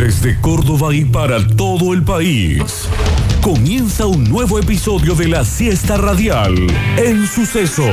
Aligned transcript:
Desde 0.00 0.40
Córdoba 0.40 0.94
y 0.94 1.04
para 1.04 1.46
todo 1.46 1.92
el 1.92 2.02
país. 2.02 2.88
Comienza 3.42 4.06
un 4.06 4.24
nuevo 4.24 4.58
episodio 4.58 5.14
de 5.14 5.28
la 5.28 5.44
siesta 5.44 5.98
radial 5.98 6.54
en 6.96 7.26
Sucesos. 7.26 7.86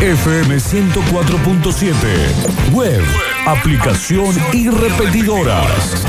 FM 0.00 0.56
104.7. 0.56 2.72
Web, 2.72 3.02
aplicación 3.46 4.34
y 4.54 4.70
repetidoras. 4.70 6.06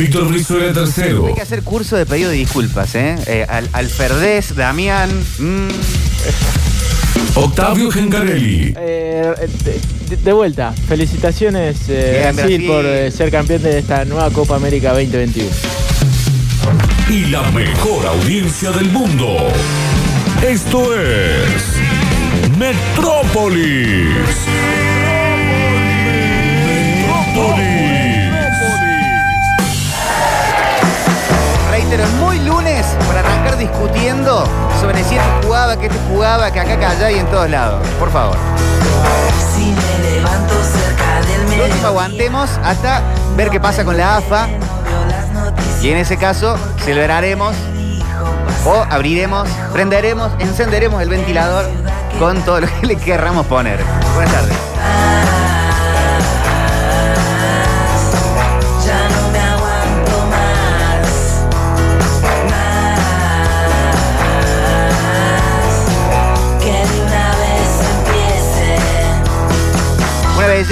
Víctor 0.00 0.32
Rizuela 0.32 0.72
tercero. 0.72 1.26
Hay 1.26 1.34
que 1.34 1.42
hacer 1.42 1.62
curso 1.62 1.94
de 1.94 2.06
pedido 2.06 2.30
de 2.30 2.36
disculpas, 2.36 2.94
¿eh? 2.94 3.16
eh 3.26 3.44
al, 3.46 3.68
Alferdés, 3.74 4.56
Damián. 4.56 5.10
mm, 5.38 5.68
Octavio 7.34 7.90
Gencarelli. 7.90 8.72
Eh, 8.78 9.30
de, 10.08 10.16
de 10.16 10.32
vuelta, 10.32 10.72
felicitaciones 10.88 11.80
eh, 11.88 12.20
Bien, 12.22 12.34
Brasil, 12.34 12.56
Brasil. 12.56 12.66
por 12.66 12.86
eh, 12.86 13.10
ser 13.10 13.30
campeón 13.30 13.62
de 13.62 13.78
esta 13.78 14.06
nueva 14.06 14.30
Copa 14.30 14.56
América 14.56 14.92
2021. 14.94 15.46
y 17.10 17.26
la 17.26 17.42
mejor 17.50 18.06
audiencia 18.06 18.70
del 18.70 18.90
mundo. 18.90 19.36
Esto 20.42 20.94
es 20.98 21.76
Metrópolis. 22.56 24.16
Metrópolis. 27.36 27.69
Es 31.98 32.10
muy 32.14 32.38
lunes 32.40 32.86
para 33.08 33.20
arrancar 33.20 33.56
discutiendo 33.56 34.44
sobre 34.80 35.02
si 35.02 35.16
este 35.16 35.46
jugaba, 35.46 35.76
que 35.76 35.86
este 35.86 35.98
jugaba, 36.08 36.50
que 36.52 36.60
acá, 36.60 36.78
que 36.78 36.86
allá 36.86 37.10
y 37.10 37.18
en 37.18 37.26
todos 37.26 37.50
lados. 37.50 37.86
Por 37.98 38.10
favor. 38.10 38.36
Si 39.54 39.72
me 39.72 40.10
levanto 40.10 40.54
cerca 40.62 41.20
del 41.26 41.58
Lo 41.58 41.64
último, 41.64 41.86
aguantemos 41.88 42.50
hasta 42.62 43.02
ver 43.36 43.50
qué 43.50 43.58
pasa 43.58 43.84
con 43.84 43.96
la 43.96 44.18
AFA. 44.18 44.46
Y 45.82 45.88
en 45.88 45.98
ese 45.98 46.16
caso, 46.16 46.56
celebraremos 46.84 47.56
o 48.64 48.86
abriremos, 48.88 49.48
prenderemos, 49.72 50.30
encenderemos 50.38 51.02
el 51.02 51.08
ventilador 51.08 51.66
con 52.18 52.40
todo 52.42 52.60
lo 52.60 52.66
que 52.68 52.86
le 52.86 52.96
querramos 52.96 53.46
poner. 53.46 53.80
Buenas 54.14 54.32
tardes. 54.32 54.69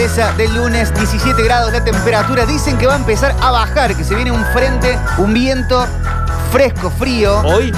Belleza 0.09 0.33
del 0.39 0.55
lunes, 0.55 0.95
17 0.95 1.43
grados 1.43 1.71
la 1.71 1.85
temperatura. 1.85 2.47
Dicen 2.47 2.79
que 2.79 2.87
va 2.87 2.95
a 2.95 2.97
empezar 2.97 3.35
a 3.43 3.51
bajar, 3.51 3.95
que 3.95 4.03
se 4.05 4.15
viene 4.15 4.33
un 4.33 4.43
frente, 4.55 4.99
un 5.19 5.35
viento 5.35 5.85
fresco, 6.51 6.91
frío. 6.91 7.41
¿Hoy? 7.41 7.75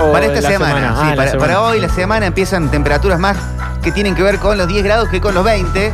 o 0.00 0.12
Para 0.12 0.26
esta 0.26 0.40
la 0.42 0.48
semana, 0.48 0.94
Ah, 0.96 1.10
sí, 1.10 1.16
para, 1.16 1.30
semana. 1.32 1.38
para 1.54 1.62
hoy, 1.62 1.80
la 1.80 1.88
semana, 1.88 2.26
empiezan 2.26 2.70
temperaturas 2.70 3.18
más 3.18 3.36
que 3.82 3.90
tienen 3.90 4.14
que 4.14 4.22
ver 4.22 4.38
con 4.38 4.56
los 4.58 4.68
10 4.68 4.84
grados 4.84 5.08
que 5.08 5.20
con 5.20 5.34
los 5.34 5.42
20. 5.42 5.92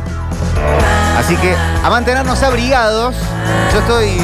Así 1.17 1.35
que 1.37 1.55
a 1.83 1.89
mantenernos 1.89 2.43
abrigados. 2.43 3.15
Yo 3.73 3.79
estoy 3.79 4.15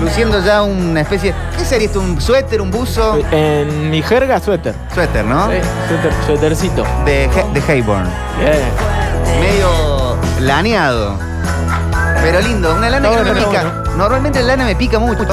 luciendo 0.00 0.40
ya 0.42 0.62
una 0.62 1.02
especie. 1.02 1.34
¿Qué 1.58 1.66
sería 1.66 1.86
esto? 1.88 2.00
¿Un 2.00 2.18
suéter, 2.18 2.62
un 2.62 2.70
buzo? 2.70 3.18
En 3.30 3.90
mi 3.90 4.00
jerga, 4.00 4.40
suéter. 4.40 4.74
Suéter, 4.94 5.22
¿no? 5.26 5.48
Sí, 5.50 5.58
suéter, 5.88 6.12
suétercito. 6.26 6.82
De, 7.04 7.24
He- 7.24 7.60
de 7.60 7.72
Hayborn. 7.72 8.08
Bien. 8.38 8.96
Medio 9.38 9.95
laneado. 10.40 11.18
Pero 12.22 12.40
lindo, 12.40 12.74
una 12.74 12.90
lana 12.90 13.08
que 13.08 13.16
no 13.16 13.24
me 13.34 13.40
pica. 13.42 13.62
Normalmente 13.96 14.40
la 14.40 14.48
lana 14.48 14.64
me 14.64 14.76
pica 14.76 14.98
mucho. 14.98 15.24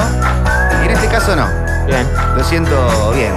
Y 0.81 0.86
en 0.86 0.92
este 0.92 1.08
caso 1.08 1.36
no. 1.36 1.48
Bien. 1.86 2.08
Lo 2.36 2.44
siento 2.44 3.12
bien. 3.14 3.34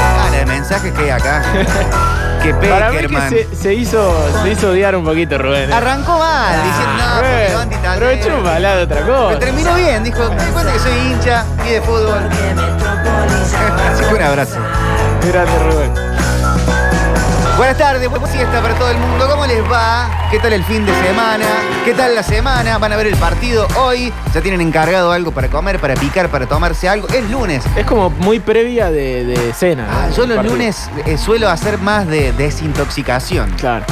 Ah, 0.00 0.28
la 0.30 0.38
de 0.38 0.46
mensajes 0.46 0.92
que 0.92 1.02
hay 1.04 1.10
acá. 1.10 1.42
que 2.42 2.54
Para 2.54 2.90
mí 2.90 2.96
que 2.98 3.02
Peckerman. 3.08 3.30
se, 3.30 3.56
se 3.56 3.74
hizo, 3.74 4.12
se 4.42 4.50
hizo 4.50 4.70
odiar 4.70 4.96
un 4.96 5.04
poquito 5.04 5.38
Rubén. 5.38 5.70
¿eh? 5.70 5.74
Arrancó 5.74 6.18
mal, 6.18 6.56
diciendo 6.62 7.04
no, 7.04 7.14
porque 7.16 7.48
Rubén, 7.54 7.68
y 7.72 7.82
tal. 8.22 8.42
Para 8.42 8.56
hablar 8.56 8.76
de 8.78 8.82
otra 8.82 8.96
Pero 9.00 9.16
cosa. 9.26 9.38
terminó 9.38 9.74
bien, 9.74 10.02
dijo, 10.04 10.18
me 10.30 10.44
cuenta 10.52 10.72
que 10.72 10.78
soy 10.80 10.92
hincha 10.98 11.44
y 11.66 11.70
de 11.70 11.80
fútbol. 11.82 12.18
Así 13.92 14.04
que 14.04 14.14
un 14.14 14.22
abrazo. 14.22 14.56
Grande 15.30 15.58
Rubén. 15.70 16.11
Buenas 17.62 17.78
tardes, 17.78 18.10
buena 18.10 18.26
siesta 18.26 18.60
para 18.60 18.74
todo 18.74 18.90
el 18.90 18.98
mundo. 18.98 19.24
¿Cómo 19.30 19.46
les 19.46 19.62
va? 19.70 20.10
¿Qué 20.32 20.40
tal 20.40 20.52
el 20.52 20.64
fin 20.64 20.84
de 20.84 20.92
semana? 21.00 21.44
¿Qué 21.84 21.94
tal 21.94 22.12
la 22.12 22.24
semana? 22.24 22.76
¿Van 22.78 22.92
a 22.92 22.96
ver 22.96 23.06
el 23.06 23.14
partido 23.14 23.68
hoy? 23.78 24.12
¿Ya 24.34 24.40
tienen 24.40 24.60
encargado 24.60 25.12
algo 25.12 25.30
para 25.30 25.46
comer, 25.46 25.78
para 25.78 25.94
picar, 25.94 26.28
para 26.28 26.46
tomarse 26.46 26.88
algo? 26.88 27.06
Es 27.10 27.30
lunes. 27.30 27.62
Es 27.76 27.86
como 27.86 28.10
muy 28.10 28.40
previa 28.40 28.90
de, 28.90 29.24
de 29.24 29.52
cena. 29.52 29.86
¿no? 29.86 29.92
Ah, 29.92 30.08
yo 30.10 30.26
los 30.26 30.38
Partido. 30.38 30.56
lunes 30.56 30.90
eh, 31.06 31.16
suelo 31.16 31.48
hacer 31.48 31.78
más 31.78 32.08
de 32.08 32.32
desintoxicación. 32.32 33.52
Claro. 33.52 33.84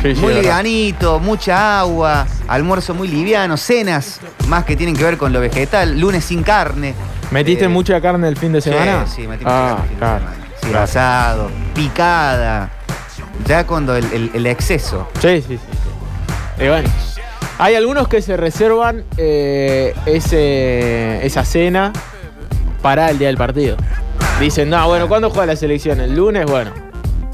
Sí, 0.00 0.14
sí, 0.14 0.20
Muy 0.22 0.32
livianito, 0.32 1.20
mucha 1.20 1.80
agua, 1.80 2.26
almuerzo 2.48 2.94
muy 2.94 3.08
liviano, 3.08 3.58
cenas 3.58 4.18
más 4.48 4.64
que 4.64 4.76
tienen 4.76 4.96
que 4.96 5.04
ver 5.04 5.18
con 5.18 5.30
lo 5.30 5.40
vegetal, 5.40 6.00
lunes 6.00 6.24
sin 6.24 6.42
carne. 6.42 6.94
¿Metiste 7.30 7.66
Eh, 7.66 7.68
mucha 7.68 8.00
carne 8.00 8.28
el 8.28 8.36
fin 8.38 8.52
de 8.52 8.62
Sí, 8.62 8.70
semana? 8.70 9.06
sí, 9.06 9.28
metí 9.28 9.44
mucha 9.44 9.72
ah, 9.72 9.76
carne 9.76 9.82
el 9.82 9.88
fin 9.88 9.94
de 9.94 9.98
claro. 9.98 10.18
semana. 10.20 10.36
Sí, 10.62 10.68
Claro. 10.70 10.84
asado, 10.84 11.50
picada. 11.74 12.70
Ya 13.46 13.66
cuando 13.66 13.96
el, 13.96 14.04
el- 14.12 14.30
el 14.34 14.46
exceso. 14.46 15.08
Sí, 15.20 15.42
sí, 15.42 15.58
sí. 15.58 15.58
sí. 15.58 16.64
Y 16.64 16.68
bueno, 16.68 16.88
hay 17.58 17.74
algunos 17.74 18.08
que 18.08 18.22
se 18.22 18.36
reservan 18.36 19.04
eh, 19.16 19.94
ese, 20.06 21.24
esa 21.26 21.44
cena 21.44 21.92
para 22.82 23.10
el 23.10 23.18
día 23.18 23.28
del 23.28 23.36
partido. 23.36 23.76
Dicen, 24.40 24.70
no, 24.70 24.86
bueno, 24.88 25.08
¿cuándo 25.08 25.30
juega 25.30 25.46
la 25.46 25.56
selección? 25.56 26.00
¿El 26.00 26.14
lunes? 26.16 26.46
Bueno, 26.46 26.70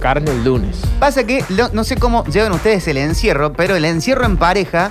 carne 0.00 0.30
el 0.30 0.44
lunes. 0.44 0.80
Pasa 0.98 1.24
que 1.24 1.44
lo- 1.50 1.68
no 1.72 1.84
sé 1.84 1.96
cómo 1.96 2.24
llevan 2.26 2.52
ustedes 2.52 2.86
el 2.88 2.96
encierro, 2.98 3.52
pero 3.52 3.76
el 3.76 3.84
encierro 3.84 4.24
en 4.24 4.36
pareja 4.36 4.90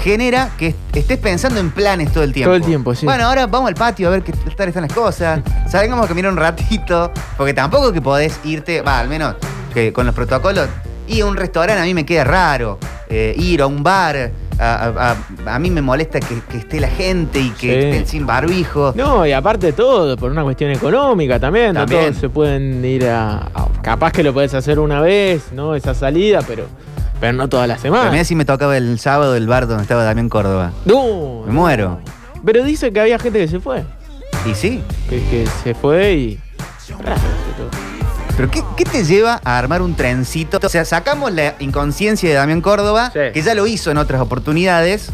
genera 0.00 0.50
que 0.58 0.68
est- 0.68 0.78
estés 0.96 1.18
pensando 1.18 1.60
en 1.60 1.70
planes 1.70 2.12
todo 2.12 2.24
el 2.24 2.32
tiempo. 2.32 2.48
Todo 2.48 2.56
el 2.56 2.64
tiempo, 2.64 2.94
sí. 2.94 3.06
Bueno, 3.06 3.24
ahora 3.26 3.46
vamos 3.46 3.68
al 3.68 3.74
patio 3.74 4.08
a 4.08 4.10
ver 4.10 4.22
qué 4.22 4.32
tal 4.56 4.68
están 4.68 4.82
las 4.84 4.92
cosas. 4.92 5.40
Salgamos 5.70 6.04
a 6.04 6.08
caminar 6.08 6.30
un 6.32 6.38
ratito, 6.38 7.10
porque 7.36 7.54
tampoco 7.54 7.92
que 7.92 8.00
podés 8.02 8.38
irte, 8.44 8.82
va, 8.82 8.98
al 9.00 9.08
menos 9.08 9.36
que 9.74 9.92
con 9.92 10.06
los 10.06 10.14
protocolos, 10.14 10.68
y 11.06 11.20
a 11.20 11.26
un 11.26 11.36
restaurante 11.36 11.82
a 11.82 11.84
mí 11.84 11.92
me 11.94 12.06
queda 12.06 12.24
raro. 12.24 12.78
eh, 13.10 13.34
ir 13.38 13.60
a 13.62 13.66
un 13.66 13.82
bar, 13.84 14.32
a, 14.58 14.64
a- 14.74 15.12
a- 15.12 15.54
a 15.54 15.58
mí 15.60 15.70
me 15.70 15.82
molesta 15.82 16.18
que, 16.20 16.40
que 16.50 16.56
esté 16.56 16.80
la 16.80 16.88
gente 16.88 17.38
y 17.38 17.50
que 17.50 17.68
Sí. 17.68 17.88
estén 17.88 18.06
sin 18.06 18.26
barbijo. 18.26 18.92
No, 18.96 19.24
y 19.26 19.30
aparte 19.32 19.66
de 19.66 19.72
todo, 19.74 20.16
por 20.16 20.30
una 20.32 20.42
cuestión 20.42 20.70
económica 20.72 21.38
también. 21.38 21.74
no 21.74 21.80
También. 21.80 22.06
todos 22.06 22.16
se 22.16 22.28
pueden 22.30 22.82
ir 22.84 23.06
a, 23.06 23.50
a- 23.54 23.68
Capaz 23.82 24.10
que 24.10 24.22
lo 24.24 24.32
puedes 24.32 24.52
hacer 24.54 24.78
una 24.80 25.00
vez, 25.00 25.52
¿no? 25.52 25.74
Esa 25.76 25.94
salida, 25.94 26.40
pero, 26.46 26.64
pero 27.20 27.34
no 27.34 27.48
toda 27.48 27.66
la 27.68 27.74
Pero 27.74 27.94
semana. 27.94 28.10
mirá 28.10 28.24
si 28.24 28.34
me 28.34 28.44
tocaba 28.46 28.76
el 28.76 28.98
sábado 28.98 29.36
el 29.36 29.46
bar 29.46 29.68
donde 29.68 29.82
estaba 29.82 30.02
Damián 30.02 30.28
Córdoba. 30.30 30.72
No, 30.86 31.42
Me 31.46 31.52
muero. 31.52 32.00
Pero 32.44 32.64
dice 32.64 32.90
que 32.92 33.00
había 33.00 33.18
gente 33.18 33.38
que 33.38 33.48
se 33.48 33.60
fue. 33.60 33.84
Y 34.50 34.54
sí, 34.54 34.82
Que, 35.08 35.20
que 35.28 35.46
se 35.62 35.74
fue 35.74 36.14
y. 36.14 36.40
Raro, 37.04 37.20
pero- 38.36 38.50
¿qué, 38.50 38.62
qué 38.76 38.84
te 38.84 39.04
lleva 39.04 39.40
a 39.44 39.58
armar 39.58 39.82
un 39.82 39.94
trencito? 39.94 40.58
O 40.62 40.68
sea, 40.68 40.84
sacamos 40.84 41.32
la 41.32 41.54
inconsciencia 41.60 42.28
de 42.28 42.34
Damián 42.34 42.60
Córdoba, 42.60 43.10
Sí. 43.12 43.20
que 43.32 43.42
ya 43.42 43.54
lo 43.54 43.66
hizo 43.66 43.90
en 43.90 43.98
otras 43.98 44.20
oportunidades. 44.20 45.08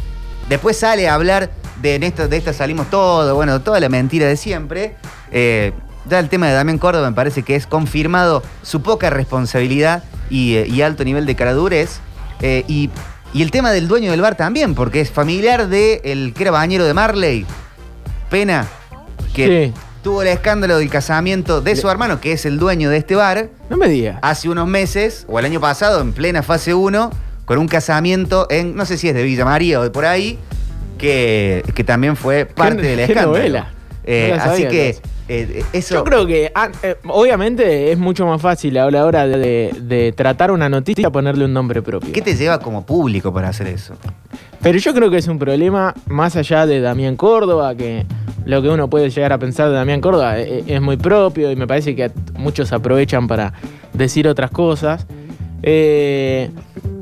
Después 0.49 0.77
sale 0.79 1.09
a 1.09 1.15
hablar 1.15 1.51
de 1.81 1.95
en 1.95 2.03
esto, 2.03 2.29
de 2.29 2.37
esta 2.37 2.53
salimos 2.53 2.91
todo, 2.91 3.35
bueno, 3.35 3.61
toda 3.61 3.81
la 3.81 3.89
mentira 3.89 4.27
de 4.27 4.37
siempre. 4.37 4.97
Eh, 5.31 5.73
ya 6.09 6.19
el 6.19 6.29
tema 6.29 6.49
de 6.49 6.55
Damián 6.55 6.79
Córdoba 6.79 7.09
me 7.09 7.15
parece 7.15 7.43
que 7.43 7.57
es 7.57 7.67
confirmado 7.67 8.43
su 8.63 8.83
poca 8.83 9.11
responsabilidad 9.11 10.03
y, 10.29 10.57
eh, 10.57 10.67
y 10.67 10.83
alto 10.83 11.05
nivel 11.05 11.27
de 11.27 11.35
caradurez. 11.37 12.01
Eh, 12.43 12.65
y, 12.69 12.91
y 13.33 13.43
el 13.43 13.51
tema 13.51 13.71
del 13.71 13.87
dueño 13.87 14.11
del 14.11 14.23
bar 14.23 14.35
también, 14.35 14.75
porque 14.75 15.01
es 15.01 15.11
familiar 15.11 15.69
de 15.69 16.01
el 16.05 16.33
que 16.35 16.43
era 16.45 16.51
bañero 16.51 16.85
de 16.85 16.95
Marley. 16.95 17.47
Pena, 18.29 18.67
que 19.35 19.73
Sí. 19.73 19.81
Tuvo 20.03 20.23
el 20.23 20.29
escándalo 20.29 20.79
del 20.79 20.89
casamiento 20.91 21.61
de 21.61 21.77
su 21.77 21.89
hermano, 21.91 22.21
que 22.21 22.33
es 22.33 22.47
el 22.47 22.59
dueño 22.59 22.89
de 22.91 22.97
este 22.97 23.15
bar, 23.15 23.49
No 23.69 23.77
me 23.77 23.89
digas. 23.89 24.19
hace 24.23 24.49
unos 24.49 24.67
meses, 24.67 25.27
o 25.29 25.39
el 25.39 25.45
año 25.45 25.61
pasado, 25.61 26.01
en 26.01 26.13
plena 26.13 26.43
fase 26.43 26.73
1, 26.75 27.11
con 27.45 27.59
un 27.59 27.69
casamiento 27.69 28.47
en, 28.51 28.75
no 28.77 28.85
sé 28.87 28.97
si 28.97 29.09
es 29.09 29.15
de 29.15 29.23
Villa 29.23 29.45
María 29.45 29.81
o 29.81 29.83
de 29.83 29.91
por 29.91 30.05
ahí, 30.07 30.39
que, 30.99 31.63
que 31.75 31.85
también 31.85 32.17
fue 32.17 32.45
parte 32.47 32.83
del 32.83 32.97
qué 32.97 33.03
escándalo. 33.05 33.33
novela. 33.39 33.71
Eh, 34.05 34.29
No 34.31 34.37
la 34.37 34.43
así 34.45 34.51
sabía, 34.63 34.69
que 34.71 34.87
entonces. 34.89 35.11
eh, 35.29 35.65
eso... 35.73 35.95
Yo 35.97 36.05
creo 36.05 36.27
que, 36.27 36.51
ah, 36.55 36.71
eh, 36.83 36.97
obviamente, 37.09 37.93
es 37.93 37.99
mucho 37.99 38.27
más 38.27 38.41
fácil 38.41 38.77
a 38.79 38.91
la 38.91 39.05
hora 39.05 39.27
de, 39.27 39.75
de 39.83 40.13
tratar 40.17 40.51
una 40.51 40.69
noticia 40.69 41.11
ponerle 41.11 41.45
un 41.45 41.53
nombre 41.53 41.83
propio. 41.83 42.13
¿Qué 42.13 42.23
te 42.23 42.35
lleva 42.37 42.59
como 42.61 42.85
público 42.87 43.33
para 43.33 43.49
hacer 43.49 43.67
eso? 43.69 43.95
Pero 44.63 44.79
yo 44.79 44.93
creo 44.95 45.11
que 45.11 45.17
es 45.19 45.29
un 45.29 45.39
problema 45.39 45.95
más 46.07 46.37
allá 46.37 46.67
de 46.67 46.81
Damián 46.81 47.17
Córdoba, 47.17 47.75
que 47.75 48.05
lo 48.47 48.63
que 48.63 48.69
uno 48.69 48.89
puede 48.91 49.11
llegar 49.11 49.33
a 49.33 49.39
pensar 49.39 49.69
de 49.69 49.75
Damián 49.75 50.01
Córdoba 50.01 50.39
eh, 50.41 50.65
es, 50.67 50.81
muy 50.81 50.97
propio 50.97 51.51
y 51.51 51.57
me 51.57 51.67
parece 51.67 51.95
que 51.95 52.11
muchos 52.35 52.73
aprovechan 52.73 53.29
para 53.29 53.53
decir 53.93 54.27
otras 54.29 54.51
cosas. 54.51 55.07
Eh, 55.63 56.51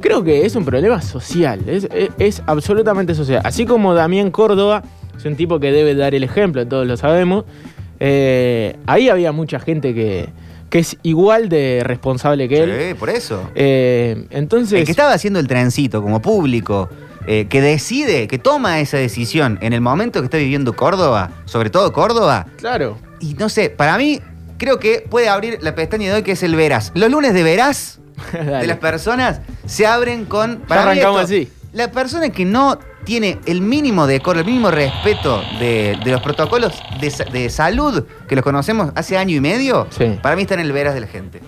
creo 0.00 0.25
que 0.25 0.44
es 0.44 0.56
un 0.56 0.64
problema 0.64 1.00
social, 1.00 1.61
es, 1.67 1.88
es- 1.94 2.11
es 2.19 2.43
absolutamente 2.46 3.14
social. 3.14 3.40
Así 3.44 3.64
como 3.67 3.94
Damián 3.94 4.31
Córdoba 4.31 4.82
es 5.17 5.25
un 5.25 5.37
tipo 5.37 5.61
que 5.61 5.70
debe 5.73 5.94
dar 5.94 6.14
el 6.14 6.25
ejemplo, 6.25 6.67
todos 6.67 6.87
lo 6.87 6.96
sabemos, 6.96 7.44
eh, 8.00 8.76
ahí 8.87 9.08
había 9.08 9.32
mucha 9.32 9.58
gente 9.61 9.94
que, 9.94 10.29
que 10.70 10.81
es 10.81 10.96
igual 11.02 11.49
de 11.49 11.82
responsable 11.85 12.49
que 12.49 12.62
él. 12.62 12.73
Sí, 12.90 12.94
por 12.94 13.11
eso. 13.11 13.49
Eh, 13.55 14.26
entonces, 14.31 14.81
El 14.81 14.85
que 14.85 14.90
estaba 14.93 15.12
haciendo 15.12 15.38
el 15.40 15.46
trencito 15.49 16.02
como 16.02 16.20
público, 16.20 16.88
eh, 17.30 17.46
que 17.48 17.60
decide, 17.60 18.26
que 18.26 18.38
toma 18.38 18.80
esa 18.80 18.96
decisión 18.96 19.58
en 19.60 19.72
el 19.75 19.80
momento 19.80 20.20
que 20.20 20.25
está 20.25 20.38
viviendo 20.38 20.75
Córdoba, 20.75 21.30
sobre 21.44 21.69
todo 21.70 21.92
Córdoba, 21.92 22.46
claro, 22.56 22.96
y 23.20 23.34
no 23.34 23.48
sé, 23.50 23.69
para 23.70 23.96
mí 23.98 24.20
creo 24.56 24.78
que 24.80 25.04
puede 25.08 25.28
abrir 25.28 25.58
la 25.60 25.75
pestaña 25.75 26.08
de 26.08 26.14
hoy 26.16 26.22
que 26.22 26.32
es 26.32 26.42
el 26.42 26.56
Verás. 26.56 26.90
Los 26.94 27.10
lunes 27.10 27.34
de 27.34 27.42
Verás 27.42 28.00
de 28.32 28.66
las 28.66 28.78
personas 28.78 29.40
se 29.66 29.86
abren 29.86 30.25
con... 30.25 30.60
Ya 30.69 30.75
mí 30.76 30.80
arrancamos 30.82 31.20
así. 31.22 31.48
La 31.72 31.90
persona 31.92 32.30
que 32.30 32.44
no 32.46 32.78
tiene 33.04 33.38
el 33.46 33.60
mínimo 33.60 34.06
decoro, 34.06 34.40
el 34.40 34.46
mínimo 34.46 34.70
respeto 34.70 35.42
de, 35.60 35.96
de 36.02 36.10
los 36.10 36.20
protocolos 36.22 36.82
de, 37.00 37.10
sa- 37.10 37.25
de 37.25 37.50
salud 37.50 38.04
que 38.26 38.34
los 38.34 38.42
conocemos 38.42 38.90
hace 38.96 39.16
año 39.19 39.36
y 39.36 39.40
medio, 39.40 39.86
Sí. 39.90 40.19
para 40.22 40.34
mí 40.34 40.42
está 40.42 40.54
en 40.54 40.60
el 40.60 40.72
Verás 40.72 40.94
de 40.94 41.00
la 41.00 41.06
gente. 41.06 41.40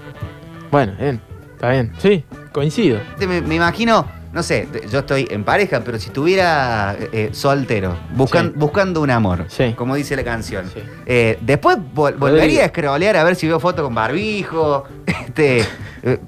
bueno, 0.71 0.93
bien, 1.00 1.21
está 1.55 1.71
bien, 1.71 1.93
sí, 1.99 2.25
coincido. 2.53 3.00
Me, 3.19 3.41
me 3.41 3.55
imagino, 3.56 4.06
no 4.32 4.43
sé, 4.43 4.69
yo 4.91 5.00
estoy 5.00 5.27
en 5.31 5.43
pareja, 5.44 5.81
pero 5.85 5.99
si 5.99 6.06
estuviera 6.09 6.97
eh, 7.12 7.31
soltero, 7.32 7.97
buscan- 8.17 8.53
Sí. 8.53 8.59
buscando 8.59 9.00
un 9.03 9.11
amor, 9.11 9.47
Sí. 9.49 9.73
como 9.77 9.94
dice 9.97 10.15
la 10.17 10.23
canción, 10.25 10.67
Sí. 10.73 10.81
eh, 11.06 11.38
después 11.41 11.77
vol- 11.94 12.17
volvería 12.17 12.65
a 12.65 12.69
scrollear 12.69 13.17
a 13.17 13.25
ver 13.25 13.35
si 13.37 13.47
veo 13.49 13.59
fotos 13.59 13.85
con 13.85 13.94
barbijo, 13.94 14.85
este, 15.06 15.61
eh, 16.03 16.19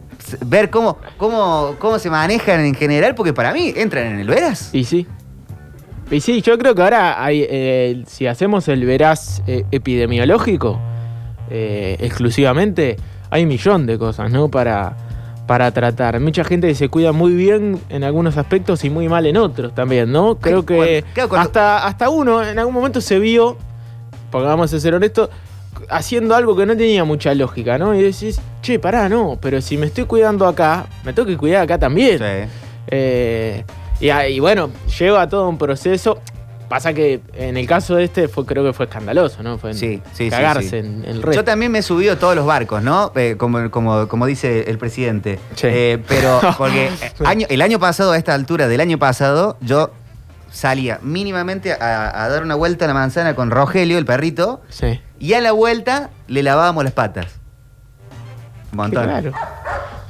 ver 0.47 0.71
cómo, 0.71 0.99
cómo, 1.17 1.77
cómo 1.79 1.99
se 1.99 2.11
manejan 2.11 2.61
en 2.65 2.75
general, 2.75 3.15
porque 3.15 3.33
para 3.33 3.53
mí 3.53 3.73
entran 3.77 4.07
en 4.07 4.19
el 4.21 4.27
veras. 4.29 4.71
Y 4.73 4.85
sí. 4.85 5.07
Y 6.11 6.21
sí, 6.21 6.43
yo 6.43 6.59
creo 6.59 6.75
que 6.75 6.83
ahora 6.83 7.25
hay, 7.25 7.47
eh, 7.49 8.05
si 8.07 8.27
hacemos 8.27 8.69
el 8.69 8.85
veraz 8.85 9.43
eh, 9.47 9.65
epidemiológico 9.71 10.79
eh, 11.51 11.97
exclusivamente, 12.01 12.97
hay 13.31 13.43
un 13.45 13.49
millón 13.49 13.87
de 13.87 13.99
cosas, 13.99 14.31
¿no? 14.31 14.49
Para, 14.51 14.97
para 15.47 15.71
tratar. 15.73 16.19
Mucha 16.21 16.45
gente 16.45 16.69
que 16.69 16.75
se 16.75 16.89
cuida 16.89 17.13
muy 17.13 17.33
bien 17.35 17.81
en 17.89 18.05
algunos 18.05 18.37
aspectos 18.37 18.85
y 18.85 18.91
muy 18.91 19.09
mal 19.09 19.27
en 19.27 19.37
otros 19.37 19.75
también, 19.75 20.11
¿no? 20.13 20.37
Creo 20.39 20.65
que 20.65 20.77
Bueno, 20.77 21.07
claro, 21.15 21.29
cuando- 21.29 21.47
hasta, 21.49 21.87
hasta 21.87 22.09
uno 22.11 22.43
en 22.43 22.59
algún 22.59 22.75
momento 22.75 23.01
se 23.01 23.19
vio, 23.19 23.57
porque 24.31 24.47
vamos 24.47 24.73
a 24.73 24.79
ser 24.81 24.95
honestos, 24.95 25.29
haciendo 25.91 26.35
algo 26.37 26.57
que 26.57 26.65
no 26.65 26.77
tenía 26.77 27.05
mucha 27.05 27.35
lógica, 27.35 27.77
¿no? 27.77 27.95
Y 27.95 28.03
decís, 28.03 28.41
che, 28.63 28.79
pará, 28.79 29.09
no, 29.09 29.37
pero 29.41 29.61
si 29.61 29.77
me 29.77 29.87
estoy 29.87 30.05
cuidando 30.05 30.47
acá, 30.47 30.87
me 31.05 31.13
tengo 31.13 31.27
que 31.27 31.37
cuidar 31.37 31.63
acá 31.63 31.79
también. 31.79 32.19
Sí. 32.19 32.51
Eh, 32.89 33.65
y, 34.01 34.11
y 34.11 34.41
bueno, 34.41 34.71
lleva 34.99 35.29
todo 35.29 35.49
un 35.49 35.59
proceso. 35.59 36.19
Pasa 36.73 36.95
que 36.95 37.21
en 37.35 37.59
el 37.59 37.67
caso 37.67 37.97
de 37.97 38.05
este 38.05 38.29
fue, 38.29 38.47
creo 38.47 38.65
que 38.65 38.73
fue 38.73 38.87
escandaloso, 38.87 39.43
¿no? 39.43 39.59
Fue 39.59 39.75
Sí, 39.75 40.01
sí, 40.15 40.31
cagarse 40.31 40.71
sí. 40.71 40.77
en 40.79 41.05
el 41.05 41.17
resto. 41.23 41.33
Yo 41.33 41.45
también 41.45 41.71
me 41.71 41.81
he 41.81 41.83
subido 41.83 42.17
todos 42.17 42.35
los 42.35 42.47
barcos, 42.47 42.83
¿no? 42.83 43.13
Eh, 43.15 43.35
como, 43.37 43.71
como, 43.71 44.09
como 44.09 44.25
dice 44.25 44.71
el 44.71 44.79
presidente. 44.79 45.39
Sí. 45.55 45.67
Eh, 45.69 46.03
pero 46.09 46.41
porque 46.57 46.87
eh, 46.87 46.91
año- 47.27 47.47
el 47.51 47.61
año 47.61 47.79
pasado, 47.79 48.13
a 48.13 48.17
esta 48.17 48.33
altura 48.33 48.69
del 48.69 48.81
año 48.81 48.97
pasado, 48.99 49.59
yo 49.61 49.91
salía 50.51 50.99
mínimamente 51.03 51.75
a, 51.75 52.25
a 52.25 52.29
dar 52.31 52.43
una 52.43 52.55
vuelta 52.55 52.87
a 52.87 52.89
la 52.89 52.95
manzana 52.95 53.35
con 53.35 53.51
Rogelio, 53.51 53.99
el 53.99 54.07
perrito, 54.07 54.63
Sí. 54.71 54.99
y 55.19 55.35
a 55.35 55.43
la 55.43 55.53
vuelta 55.53 56.09
le 56.27 56.43
lavábamos 56.43 56.85
las 56.85 56.95
patas. 56.95 57.27
Un 58.73 58.79
montón. 58.79 59.05
Claro. 59.05 59.33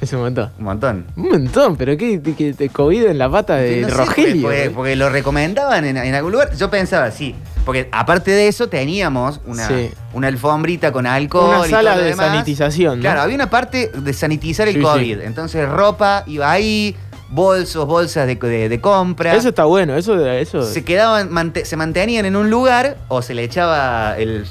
Es 0.02 0.12
un 0.12 0.20
montón. 0.20 0.50
Un 0.58 0.64
montón. 0.64 1.06
Un 1.16 1.28
montón, 1.30 1.76
pero 1.76 1.96
¿qué? 1.96 2.20
¿Que 2.20 2.52
te 2.54 2.68
COVID 2.68 3.04
en 3.06 3.18
la 3.18 3.30
pata 3.30 3.54
de 3.56 3.82
No 3.82 3.88
sé, 3.88 3.94
Rogelio? 3.94 4.42
porque, 4.42 4.70
porque 4.74 4.96
lo 4.96 5.08
recomendaban 5.08 5.84
en, 5.84 5.96
en 5.96 6.14
algún 6.14 6.32
lugar. 6.32 6.54
Yo 6.56 6.68
pensaba, 6.70 7.10
sí. 7.12 7.34
Porque 7.64 7.88
aparte 7.92 8.32
de 8.32 8.48
eso, 8.48 8.68
teníamos 8.68 9.40
una, 9.46 9.68
Sí. 9.68 9.90
una 10.12 10.26
alfombrita 10.26 10.90
con 10.90 11.06
alcohol. 11.06 11.56
Una 11.58 11.66
y 11.68 11.70
sala 11.70 11.90
todo 11.92 11.98
lo 12.00 12.04
de 12.04 12.10
demás. 12.10 12.26
sanitización, 12.26 12.96
¿no? 12.98 13.00
Claro, 13.02 13.20
había 13.22 13.36
una 13.36 13.48
parte 13.48 13.92
de 13.94 14.12
sanitizar 14.12 14.66
el 14.66 14.74
Sí, 14.74 14.80
sí. 14.80 14.84
COVID. 14.84 15.20
Entonces, 15.20 15.68
ropa 15.68 16.24
iba 16.26 16.50
ahí, 16.50 16.96
bolsos, 17.30 17.86
bolsas 17.86 18.26
de, 18.26 18.34
de- 18.34 18.68
de 18.68 18.80
compra. 18.80 19.32
Eso 19.36 19.50
está 19.50 19.64
bueno, 19.66 19.96
eso, 19.96 20.18
eso 20.28 20.64
se 20.66 20.82
quedaban, 20.82 21.30
mante- 21.30 21.64
se 21.64 21.76
mantenían 21.76 22.26
en 22.26 22.34
un 22.34 22.50
lugar 22.50 22.96
o 23.06 23.22
se 23.22 23.34
le 23.34 23.44
echaba 23.44 24.18
el. 24.18 24.44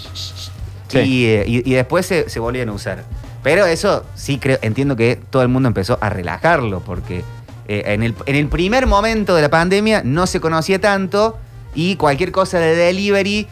Y, 0.94 1.26
eh, 1.26 1.44
y- 1.46 1.70
y 1.70 1.74
después 1.74 2.06
se, 2.06 2.30
se 2.30 2.40
volvían 2.40 2.70
a 2.70 2.72
usar. 2.72 3.04
Pero 3.44 3.66
eso 3.66 4.04
sí 4.16 4.38
creo, 4.38 4.58
entiendo 4.62 4.96
que 4.96 5.20
todo 5.30 5.42
el 5.42 5.48
mundo 5.48 5.68
empezó 5.68 5.98
a 6.02 6.10
relajarlo, 6.10 6.80
porque 6.82 7.24
eh, 7.68 7.84
en, 7.88 8.04
el, 8.04 8.14
en 8.26 8.36
el 8.36 8.48
primer 8.48 8.86
momento 8.88 9.36
de 9.36 9.42
la 9.42 9.50
pandemia 9.50 10.02
no 10.04 10.28
se 10.28 10.40
conocía 10.40 10.80
tanto 10.80 11.38
y 11.74 11.96
cualquier 11.96 12.32
cosa 12.32 12.60
de 12.60 12.76
delivery 12.76 13.48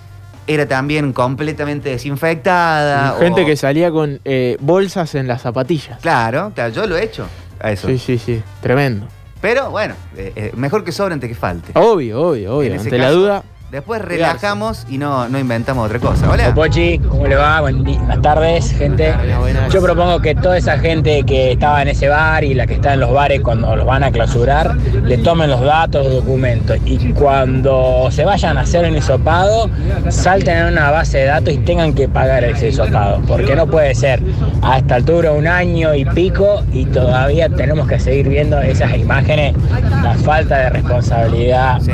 era 0.48 0.68
también 0.68 1.14
completamente 1.14 1.90
desinfectada. 1.90 3.16
gente 3.20 3.44
o- 3.44 3.46
que 3.46 3.56
salía 3.56 3.92
con 3.92 4.20
eh, 4.26 4.58
bolsas 4.60 5.16
en 5.16 5.28
las 5.28 5.42
zapatillas. 5.42 6.00
Claro, 6.02 6.52
claro, 6.56 6.74
yo 6.74 6.88
lo 6.88 6.98
he 6.98 7.04
hecho 7.04 7.26
a 7.60 7.72
eso. 7.72 7.88
Sí, 7.88 7.98
sí, 7.98 8.18
sí. 8.18 8.42
Tremendo. 8.62 9.08
Pero 9.42 9.70
bueno, 9.72 9.96
eh, 10.18 10.34
eh, 10.36 10.52
mejor 10.56 10.84
que 10.84 10.92
sobre 10.92 11.14
antes 11.14 11.30
que 11.30 11.36
falte. 11.36 11.72
Obvio, 11.76 12.22
obvio, 12.22 12.58
obvio. 12.58 12.74
Ante 12.74 12.98
la 12.98 13.12
duda. 13.12 13.44
Después 13.72 14.02
relajamos 14.02 14.88
y 14.90 14.98
no, 14.98 15.30
no 15.30 15.38
inventamos 15.38 15.86
otra 15.86 16.00
cosa. 16.00 16.28
Hola. 16.28 16.56
Pochi, 16.56 16.98
¿cómo 16.98 17.28
le 17.28 17.36
va? 17.36 17.62
Buenas 17.62 18.22
tardes, 18.22 18.72
gente. 18.72 19.14
Buenas, 19.14 19.40
buenas. 19.40 19.74
Yo 19.74 19.82
propongo 19.82 20.20
que 20.22 20.34
toda 20.34 20.58
esa 20.58 20.80
gente 20.80 21.22
que 21.24 21.52
estaba 21.52 21.84
en 21.84 21.90
ese 21.90 22.08
bar 22.08 22.44
y 22.44 22.56
la 22.56 22.66
que 22.66 22.74
está 22.74 22.96
en 22.96 23.02
los 23.02 23.14
bares 23.14 23.42
cuando 23.42 23.76
los 23.76 23.86
van 23.86 24.04
a 24.04 24.12
clausurar, 24.12 24.76
le 24.76 25.20
tomen 25.20 25.52
los 25.52 25.62
datos, 25.62 26.04
los 26.04 26.16
documentos 26.16 26.78
y 26.84 27.14
cuando 27.14 28.10
se 28.10 28.26
vayan 28.26 28.58
a 28.58 28.62
hacer 28.62 28.90
un 28.90 28.98
hisopado, 28.98 29.70
salten 30.10 30.58
en 30.58 30.66
una 30.74 30.90
base 30.90 31.20
de 31.20 31.26
datos 31.26 31.54
y 31.54 31.60
tengan 31.60 31.94
que 31.94 32.10
pagar 32.10 32.44
ese 32.44 32.70
hisopado. 32.70 33.22
Porque 33.28 33.56
no 33.56 33.68
puede 33.68 33.94
ser 33.94 34.20
a 34.64 34.80
esta 34.80 34.96
altura 34.96 35.32
un 35.32 35.46
año 35.46 35.94
y 35.94 36.06
pico 36.06 36.64
y 36.74 36.86
todavía 36.86 37.50
tenemos 37.50 37.88
que 37.88 38.00
seguir 38.00 38.30
viendo 38.30 38.60
esas 38.60 38.96
imágenes. 38.98 39.56
La 40.02 40.16
falta 40.16 40.58
de 40.58 40.70
responsabilidad 40.72 41.80
Sí, 41.82 41.92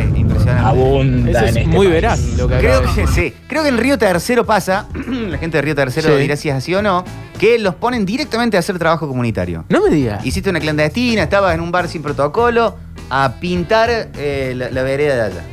abunda 0.64 1.50
en 1.50 1.65
este 1.66 1.76
muy 1.78 1.88
país. 1.88 1.94
veraz 2.02 2.20
lo 2.38 2.48
que 2.48 2.58
Creo 2.60 2.82
que 2.96 3.08
sí. 3.08 3.34
Creo 3.48 3.64
que 3.64 3.70
en 3.70 3.78
Río 3.78 3.98
Tercero 3.98 4.46
pasa, 4.46 4.88
la 5.08 5.38
gente 5.38 5.58
de 5.58 5.62
Río 5.62 5.76
Tercero 5.76 6.16
Sí. 6.16 6.22
dirá 6.22 6.36
si 6.36 6.50
es 6.50 6.56
así 6.56 6.74
o 6.76 6.82
no, 6.82 7.04
que 7.40 7.60
los 7.60 7.76
ponen 7.76 8.06
directamente 8.06 8.58
a 8.58 8.62
hacer 8.62 8.80
trabajo 8.80 9.08
comunitario. 9.08 9.66
No 9.70 9.84
me 9.84 9.90
digas. 9.94 10.26
Hiciste 10.26 10.50
una 10.50 10.60
clandestina, 10.60 11.24
estabas 11.24 11.54
en 11.56 11.62
un 11.62 11.72
bar 11.72 11.88
sin 11.88 12.02
protocolo, 12.02 12.76
a 13.10 13.34
pintar 13.40 14.10
eh, 14.18 14.54
la, 14.56 14.70
la 14.72 14.84
vereda 14.84 15.16
de 15.16 15.22
allá. 15.22 15.44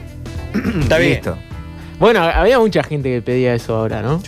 Está 0.80 0.98
bien. 0.98 1.12
Listo. 1.14 1.36
Bueno, 1.98 2.22
había 2.22 2.58
mucha 2.58 2.82
gente 2.82 3.08
que 3.10 3.22
pedía 3.22 3.54
eso 3.54 3.76
ahora, 3.76 4.02
¿no? 4.02 4.20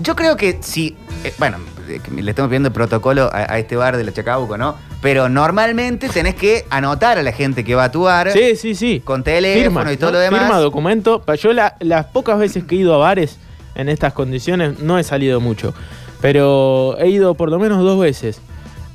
Yo 0.00 0.14
creo 0.16 0.36
que 0.36 0.58
si. 0.60 0.96
eh, 1.24 1.32
bueno, 1.38 1.58
eh, 1.88 2.00
que 2.02 2.10
le 2.22 2.30
estamos 2.30 2.48
pidiendo 2.48 2.68
el 2.68 2.72
protocolo 2.72 3.30
a, 3.32 3.52
a 3.52 3.58
este 3.58 3.76
bar 3.76 3.96
de 3.96 4.04
la 4.04 4.12
Chacabuco, 4.12 4.56
¿no? 4.56 4.76
Pero 5.00 5.28
normalmente 5.28 6.08
tenés 6.08 6.34
que 6.34 6.64
anotar 6.70 7.18
a 7.18 7.22
la 7.22 7.30
gente 7.32 7.62
que 7.64 7.74
va 7.76 7.84
a 7.84 7.92
tu 7.92 8.02
bar 8.02 8.32
Sí, 8.32 8.56
sí, 8.56 8.74
sí. 8.74 9.00
con 9.04 9.22
teléfono 9.22 9.62
Firma, 9.80 9.92
y 9.92 9.96
todo 9.96 10.10
¿no? 10.10 10.16
lo 10.16 10.20
demás. 10.20 10.40
Firma, 10.40 10.58
documento. 10.58 11.22
Yo 11.40 11.52
la- 11.52 11.76
las 11.80 12.06
pocas 12.06 12.38
veces 12.38 12.64
que 12.64 12.74
he 12.74 12.78
ido 12.78 12.94
a 12.94 12.98
bares 12.98 13.38
en 13.76 13.88
estas 13.88 14.12
condiciones 14.12 14.80
no 14.80 14.98
he 14.98 15.04
salido 15.04 15.40
mucho. 15.40 15.72
Pero 16.20 16.96
he 16.98 17.08
ido 17.10 17.34
por 17.34 17.48
lo 17.50 17.58
menos 17.60 17.82
dos 17.84 18.00
veces. 18.00 18.40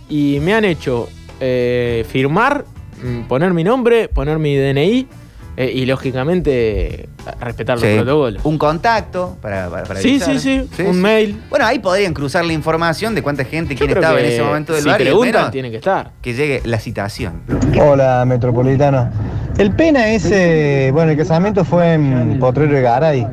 Y 0.10 0.40
me 0.42 0.54
han 0.54 0.66
hecho 0.66 1.08
eh, 1.40 2.06
firmar, 2.10 2.66
mm, 3.02 3.22
poner 3.24 3.54
mi 3.54 3.64
nombre, 3.64 4.08
poner 4.10 4.40
mi 4.40 4.56
DNI 4.58 5.08
eh, 5.58 5.72
y 5.74 5.86
lógicamente 5.86 7.10
respetar 7.40 7.80
Sí. 7.80 7.86
los 7.86 8.04
protocolos. 8.04 8.46
Un 8.46 8.58
contacto 8.58 9.38
para, 9.42 9.70
para, 9.70 9.84
para 9.84 10.00
Sí, 10.00 10.20
sí, 10.20 10.40
sí, 10.40 10.68
un 10.86 11.02
mail. 11.02 11.42
Bueno, 11.50 11.66
ahí 11.66 11.80
podrían 11.80 12.14
cruzar 12.14 12.44
la 12.46 12.54
información 12.54 13.14
de 13.16 13.22
cuánta 13.22 13.44
gente, 13.46 13.76
Yo 13.76 13.86
quién 13.86 13.98
estaba 13.98 14.20
en 14.20 14.26
ese 14.26 14.42
momento 14.44 14.74
del 14.74 14.84
si 14.84 14.90
bar 14.90 15.00
y 15.02 15.04
al 15.04 15.08
preguntan, 15.10 15.52
tienen 15.52 15.72
que 15.72 15.78
estar. 15.78 16.12
que 16.22 16.34
llegue 16.34 16.62
la 16.66 16.80
citación. 16.80 17.42
Hola, 17.80 18.24
Metropolitano. 18.28 19.10
El 19.58 19.72
pena 19.76 20.08
ese, 20.10 20.90
bueno, 20.94 21.12
el 21.12 21.18
casamiento 21.18 21.64
fue 21.64 21.94
en 21.94 22.40
Potrero 22.40 22.74
de 22.74 22.82
Garay. 22.82 23.28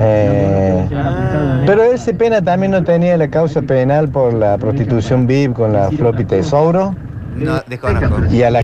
Eh, 0.00 0.88
pero 1.66 1.82
ese 1.82 2.14
pena 2.14 2.40
también 2.40 2.72
no 2.72 2.82
tenía 2.84 3.16
la 3.16 3.28
causa 3.28 3.60
penal 3.62 4.08
por 4.08 4.32
la 4.32 4.56
prostitución 4.56 5.26
VIP 5.26 5.52
con 5.54 5.72
la 5.72 5.90
floppy 5.90 6.24
tesouro. 6.24 6.94
No, 7.38 7.62
desconozco. 7.66 8.26
Y 8.30 8.42
a, 8.42 8.50
la, 8.50 8.62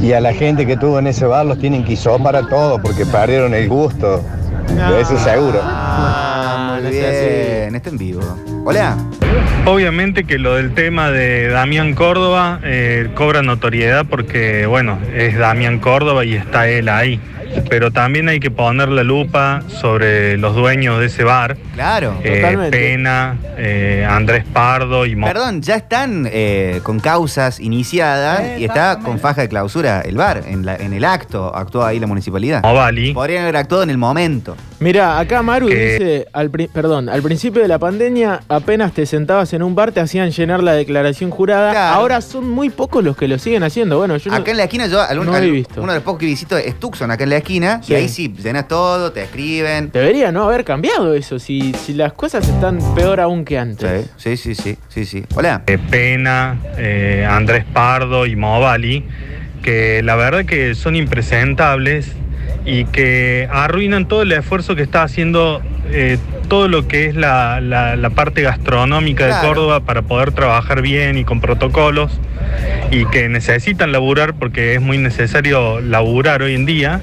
y 0.00 0.12
a 0.12 0.20
la 0.20 0.32
gente 0.32 0.66
que 0.66 0.76
tuvo 0.76 0.98
en 0.98 1.06
ese 1.06 1.26
bar 1.26 1.46
los 1.46 1.58
tienen 1.58 1.84
que 1.84 1.92
hisopar 1.92 2.36
a 2.36 2.48
todos 2.48 2.80
porque 2.80 3.06
perdieron 3.06 3.54
el 3.54 3.68
gusto. 3.68 4.24
De 4.68 5.00
eso 5.00 5.18
seguro. 5.18 5.60
Ah, 5.62 6.74
muy 6.74 6.84
no 6.84 6.90
bien. 6.90 7.74
Está 7.74 7.90
en 7.90 7.98
vivo. 7.98 8.20
Hola. 8.64 8.96
Obviamente 9.66 10.24
que 10.24 10.38
lo 10.38 10.54
del 10.56 10.74
tema 10.74 11.10
de 11.10 11.48
Damián 11.48 11.94
Córdoba 11.94 12.60
eh, 12.62 13.10
cobra 13.14 13.42
notoriedad 13.42 14.06
porque, 14.08 14.66
bueno, 14.66 14.98
es 15.14 15.36
Damián 15.36 15.78
Córdoba 15.78 16.24
y 16.24 16.34
está 16.34 16.68
él 16.68 16.88
ahí. 16.88 17.20
Pero 17.68 17.90
también 17.90 18.28
hay 18.28 18.40
que 18.40 18.50
poner 18.50 18.88
la 18.88 19.02
lupa 19.02 19.62
sobre 19.80 20.36
los 20.36 20.54
dueños 20.54 20.98
de 21.00 21.06
ese 21.06 21.24
bar. 21.24 21.56
Claro. 21.74 22.14
Eh, 22.22 22.36
Totalmente. 22.36 22.78
Pena, 22.78 23.38
eh, 23.56 24.06
Andrés 24.08 24.44
Pardo 24.52 25.06
y 25.06 25.16
Mo- 25.16 25.26
Perdón, 25.26 25.62
ya 25.62 25.76
están 25.76 26.28
eh, 26.30 26.80
con 26.82 27.00
causas 27.00 27.60
iniciadas 27.60 28.58
y 28.58 28.64
está 28.64 28.98
con 29.00 29.18
faja 29.18 29.42
de 29.42 29.48
clausura 29.48 30.00
el 30.02 30.16
bar. 30.16 30.42
En, 30.46 30.64
la- 30.66 30.76
en 30.76 30.92
el 30.92 31.04
acto 31.04 31.54
actuó 31.54 31.84
ahí 31.84 31.98
la 31.98 32.06
municipalidad. 32.06 32.62
Movali. 32.62 33.12
Podrían 33.14 33.42
haber 33.44 33.56
actuado 33.56 33.82
en 33.82 33.90
el 33.90 33.98
momento. 33.98 34.56
Mira, 34.80 35.18
acá 35.18 35.42
Maru 35.42 35.68
Que- 35.68 35.74
dice, 35.92 36.26
al 36.32 36.50
perdón, 36.50 37.08
al 37.10 37.22
principio 37.22 37.60
de 37.60 37.68
la 37.68 37.78
pandemia 37.78 38.40
apenas 38.48 38.92
te 38.92 39.04
sentabas 39.04 39.52
en 39.52 39.62
un 39.62 39.74
bar 39.74 39.92
te 39.92 40.00
hacían 40.00 40.30
llenar 40.30 40.62
la 40.62 40.72
declaración 40.72 41.30
jurada. 41.30 41.72
Claro. 41.72 41.96
Ahora 41.96 42.20
son 42.22 42.48
muy 42.48 42.70
pocos 42.70 43.04
los 43.04 43.16
que 43.16 43.28
lo 43.28 43.38
siguen 43.38 43.62
haciendo. 43.62 43.98
Bueno, 43.98 44.16
yo 44.16 44.30
no- 44.30 44.36
Acá 44.36 44.50
en 44.52 44.56
la 44.56 44.64
esquina, 44.64 44.86
yo, 44.86 45.00
algún- 45.02 45.26
no 45.26 45.34
he 45.34 45.38
al- 45.38 45.50
visto. 45.50 45.82
uno 45.82 45.92
de 45.92 45.98
los 45.98 46.04
pocos 46.04 46.20
que 46.20 46.26
visito 46.26 46.56
es 46.56 46.78
Tucson, 46.80 47.10
acá 47.10 47.24
en 47.24 47.30
la 47.30 47.36
esquina. 47.40 47.82
Sí. 47.82 47.92
Y 47.92 47.96
ahí 47.96 48.08
sí, 48.08 48.32
llenas 48.42 48.66
todo, 48.68 49.12
te 49.12 49.24
escriben. 49.24 49.90
debería 49.92 50.32
no 50.32 50.44
haber 50.44 50.64
cambiado 50.64 51.14
eso. 51.14 51.38
Si, 51.38 51.72
si 51.74 51.92
las 51.94 52.12
cosas 52.14 52.48
están 52.48 52.78
peor 52.94 53.20
aún 53.20 53.44
que 53.44 53.58
antes. 53.58 54.06
Sí, 54.16 54.36
sí, 54.36 54.54
sí, 54.54 54.62
sí, 54.62 54.78
sí, 54.88 55.04
sí. 55.04 55.24
Hola. 55.34 55.62
eh, 55.66 55.78
Pena, 55.90 56.56
eh, 56.78 57.26
Andrés 57.28 57.64
Pardo 57.72 58.24
y 58.26 58.36
Movali, 58.36 59.04
que 59.62 60.02
la 60.02 60.16
verdad 60.16 60.44
que 60.46 60.74
son 60.74 60.96
impresentables 60.96 62.12
y 62.64 62.84
que 62.86 63.48
arruinan 63.50 64.06
todo 64.08 64.22
el 64.22 64.32
esfuerzo 64.32 64.74
que 64.76 64.82
está 64.82 65.02
haciendo 65.02 65.60
eh, 65.92 66.18
todo 66.48 66.68
lo 66.68 66.86
que 66.88 67.06
es 67.06 67.14
la, 67.16 67.60
la- 67.60 67.96
la 67.96 68.10
parte 68.10 68.42
gastronómica 68.42 69.26
Claro. 69.26 69.40
de 69.42 69.48
Córdoba 69.48 69.80
para 69.80 70.02
poder 70.02 70.32
trabajar 70.32 70.82
bien 70.82 71.16
y 71.18 71.24
con 71.24 71.40
protocolos 71.40 72.12
y 72.90 73.04
que 73.06 73.28
necesitan 73.28 73.92
laburar 73.92 74.34
porque 74.34 74.74
es 74.74 74.80
muy 74.80 74.98
necesario 74.98 75.80
laburar 75.80 76.42
hoy 76.42 76.54
en 76.54 76.66
día 76.66 77.00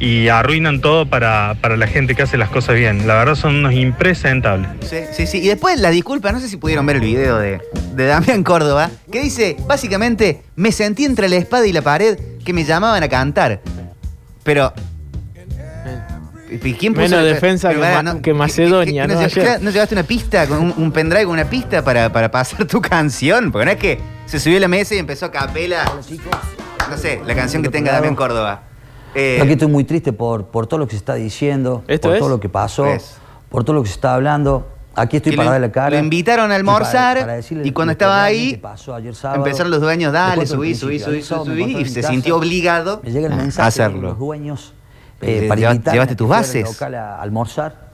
y 0.00 0.28
arruinan 0.28 0.80
todo 0.80 1.06
para, 1.06 1.56
para 1.60 1.76
la 1.76 1.86
gente 1.86 2.14
que 2.14 2.22
hace 2.22 2.38
las 2.38 2.48
cosas 2.50 2.76
bien. 2.76 3.06
La 3.06 3.14
verdad 3.14 3.34
son 3.34 3.56
unos 3.56 3.72
impresentables. 3.74 4.68
Sí, 4.88 4.98
sí, 5.12 5.26
sí. 5.26 5.38
Y 5.38 5.48
después 5.48 5.80
la 5.80 5.90
disculpa, 5.90 6.30
no 6.32 6.40
sé 6.40 6.48
si 6.48 6.56
pudieron 6.56 6.86
ver 6.86 6.96
el 6.96 7.02
video 7.02 7.38
de, 7.38 7.60
de 7.94 8.06
Damián 8.06 8.44
Córdoba, 8.44 8.90
que 9.10 9.20
dice, 9.20 9.56
básicamente, 9.66 10.42
me 10.56 10.70
sentí 10.72 11.04
entre 11.04 11.28
la 11.28 11.36
espada 11.36 11.66
y 11.66 11.72
la 11.72 11.82
pared 11.82 12.18
que 12.44 12.52
me 12.52 12.64
llamaban 12.64 13.02
a 13.02 13.08
cantar. 13.08 13.60
Pero... 14.44 14.72
¿y 16.50 16.72
¿Quién 16.72 16.94
puso 16.94 17.08
Menos 17.08 17.24
defensa 17.24 17.68
pero 17.68 17.82
que 17.82 18.02
Ma- 18.02 18.22
que 18.22 18.32
Macedonia, 18.32 19.06
¿no, 19.06 19.14
¿no? 19.14 19.20
¿No 19.60 19.70
llevaste 19.70 19.94
una 19.94 20.04
pista, 20.04 20.46
con 20.46 20.58
un, 20.62 20.74
un 20.78 20.92
pendrive 20.92 21.24
con 21.24 21.34
una 21.34 21.44
pista 21.44 21.84
para, 21.84 22.10
para 22.10 22.30
pasar 22.30 22.64
tu 22.66 22.80
canción? 22.80 23.52
Porque 23.52 23.66
no 23.66 23.70
es 23.72 23.76
que 23.76 23.98
se 24.24 24.40
subió 24.40 24.56
a 24.56 24.60
la 24.60 24.68
mesa 24.68 24.94
y 24.94 24.98
empezó 24.98 25.26
a 25.26 25.30
capela, 25.30 25.84
no 26.88 26.96
sé, 26.96 27.20
la 27.26 27.34
canción 27.34 27.62
que 27.62 27.68
tenga 27.68 27.92
Damián 27.92 28.14
Córdoba. 28.14 28.62
Eh, 29.14 29.40
aquí 29.42 29.52
estoy 29.52 29.68
muy 29.68 29.84
triste 29.84 30.12
por, 30.12 30.46
por 30.46 30.66
todo 30.66 30.78
lo 30.80 30.86
que 30.86 30.92
se 30.92 30.98
está 30.98 31.14
diciendo, 31.14 31.82
¿Esto 31.88 32.08
por 32.08 32.14
es? 32.16 32.20
todo 32.20 32.28
lo 32.28 32.40
que 32.40 32.48
pasó, 32.48 32.86
Es. 32.86 33.16
por 33.48 33.64
todo 33.64 33.74
lo 33.74 33.82
que 33.82 33.88
se 33.88 33.94
está 33.94 34.14
hablando. 34.14 34.66
Aquí 34.94 35.16
estoy 35.18 35.36
para 35.36 35.50
darle 35.52 35.68
la 35.68 35.72
cara. 35.72 35.90
lo 35.90 35.98
invitaron 35.98 36.50
a 36.50 36.54
y 36.54 36.56
almorzar, 36.56 37.24
decirle 37.26 37.66
y 37.66 37.70
cuando 37.72 37.92
estaba 37.92 38.24
ahí, 38.24 38.56
pasó 38.56 38.94
ayer 38.94 39.14
sábado. 39.14 39.38
Empezaron 39.44 39.70
los 39.70 39.80
dueños, 39.80 40.12
dale, 40.12 40.44
subí, 40.46 40.74
subí, 40.74 40.98
subí, 40.98 41.22
subí, 41.22 41.76
y 41.76 41.84
se 41.84 42.00
casa, 42.00 42.12
sintió 42.12 42.36
obligado 42.36 43.00
Me 43.04 43.12
llega 43.12 43.28
el 43.28 43.32
a 43.32 43.36
mensaje 43.36 43.64
de 43.64 43.68
hacerlo. 43.84 44.08
los 44.08 44.18
dueños 44.18 44.74
Eh, 45.20 45.44
eh, 45.44 45.48
para 45.48 45.60
lleva- 45.60 45.72
invitarme 45.72 45.94
llevaste 45.96 46.14
a 46.14 46.16
tus 46.16 46.28
bases. 46.28 46.64
local 46.64 46.94
a 46.96 47.20
almorzar. 47.20 47.88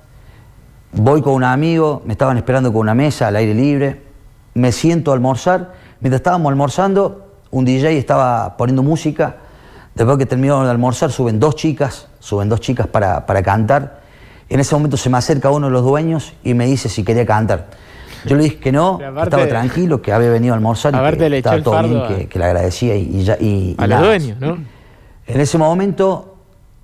Voy 0.93 1.21
con 1.23 1.35
un 1.35 1.45
amigo, 1.45 2.03
me 2.07 2.13
estaban 2.13 2.37
esperando 2.39 2.73
con 2.73 2.81
una 2.83 2.95
mesa 2.95 3.29
al 3.29 3.37
aire 3.37 3.55
libre. 3.55 4.01
Me 4.55 4.73
siento 4.73 5.11
a 5.11 5.15
almorzar. 5.15 5.73
Mientras 6.01 6.21
estábamos 6.21 6.51
almorzando, 6.51 7.27
un 7.51 7.65
DJ 7.65 7.99
estaba 7.99 8.57
poniendo 8.57 8.83
música. 8.83 9.37
Después 9.95 10.19
que 10.19 10.27
terminó 10.27 10.65
de 10.65 10.71
almorzar, 10.71 11.13
suben 11.13 11.39
dos 11.39 11.55
chicas, 11.57 12.09
suben 12.19 12.49
dos 12.49 12.61
chicas 12.61 12.87
para, 12.87 13.27
para 13.27 13.43
cantar. 13.43 14.01
En 14.49 14.61
ese 14.61 14.75
momento 14.75 14.97
se 14.97 15.09
me 15.09 15.19
acerca 15.19 15.51
uno 15.51 15.67
de 15.69 15.73
los 15.73 15.83
dueños 15.85 16.33
y 16.43 16.55
me 16.55 16.67
dice 16.67 16.89
si 16.89 17.05
quería 17.05 17.25
cantar. 17.27 17.67
Yo 18.27 18.37
le 18.37 18.45
dije 18.45 18.59
que 18.59 18.73
no, 18.73 18.99
que 18.99 19.05
estaba 19.05 19.43
tranquilo, 19.49 20.01
que 20.03 20.13
había 20.13 20.31
venido 20.31 20.55
a 20.55 20.57
almorzar 20.57 20.95
y 20.95 20.97
que 20.97 21.37
estaba 21.39 21.57
todo 21.63 21.75
bien, 21.89 22.03
a- 22.03 22.09
que, 22.09 22.27
que 22.29 22.39
le 22.39 22.45
agradecía 22.47 22.97
y, 22.97 23.03
y 23.21 23.25
ya. 23.25 23.37
Y, 23.39 23.77
A 23.79 23.85
y 23.85 23.89
los 23.89 23.89
nada. 23.89 24.07
dueños, 24.07 24.41
¿no? 24.41 24.59
En 25.27 25.41
ese 25.41 25.59
momento, 25.59 26.35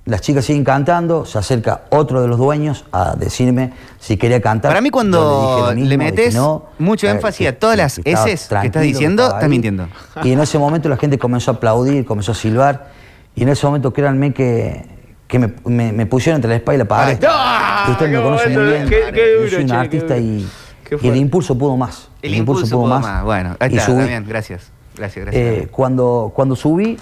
las 0.04 0.20
chicas 0.20 0.44
siguen 0.44 0.64
cantando, 0.64 1.24
se 1.24 1.38
acerca 1.38 1.82
otro 1.90 2.20
de 2.22 2.28
los 2.28 2.38
dueños 2.38 2.84
a 2.92 3.14
decirme 3.16 3.72
si 3.98 4.16
quería 4.18 4.40
cantar. 4.40 4.70
Para 4.70 4.80
mí 4.82 4.90
cuando 4.90 5.70
mismo, 5.74 5.88
le 5.88 5.98
metes 5.98 6.34
no, 6.34 6.66
mucho 6.78 7.06
que- 7.06 7.12
énfasis 7.12 7.38
que- 7.38 7.48
a 7.48 7.58
todas 7.58 7.76
las 7.76 7.98
S's 8.04 8.04
que 8.04 8.66
estás 8.66 8.82
diciendo, 8.82 9.24
estás 9.26 9.48
mintiendo. 9.48 9.88
Y 10.22 10.32
en 10.32 10.40
ese 10.40 10.58
momento 10.58 10.88
la 10.88 10.96
gente 10.98 11.18
comenzó 11.18 11.50
a 11.50 11.54
aplaudir, 11.54 12.04
comenzó 12.04 12.32
a 12.32 12.34
silbar. 12.34 12.99
Y 13.34 13.42
en 13.42 13.48
ese 13.50 13.66
momento, 13.66 13.92
créanme 13.92 14.32
que, 14.32 14.84
que 15.26 15.38
me, 15.38 15.52
me- 15.64 15.92
me 15.92 16.06
pusieron 16.06 16.36
entre 16.36 16.50
la 16.50 16.56
espada 16.56 16.74
y 16.74 16.78
la 16.78 16.84
pared. 16.84 17.18
¡Ah! 17.28 17.82
Que 17.86 17.92
ustedes 17.92 18.12
me 18.12 18.22
conocen 18.22 18.52
muy 18.54 18.64
bien. 18.64 18.88
qué- 18.88 19.10
qué 19.12 19.34
Yo 19.44 19.48
soy 19.56 19.64
un 19.64 19.72
artista 19.72 20.14
duro. 20.14 20.26
y, 20.26 20.48
Qué 20.84 20.98
y 21.02 21.08
el 21.08 21.16
impulso 21.16 21.56
pudo 21.56 21.76
más. 21.76 22.08
El 22.22 22.34
impulso 22.34 22.68
pudo 22.68 22.86
más. 22.86 23.24
Bueno, 23.24 23.56
ahí 23.60 23.76
está. 23.76 23.92
Damián, 23.92 24.24
gracias. 24.28 24.70
Gracias, 24.96 25.24
gracias. 25.24 25.42
Eh, 25.42 25.68
cuando, 25.70 26.32
cuando 26.34 26.56
subí, 26.56 26.90
eh, 26.90 26.98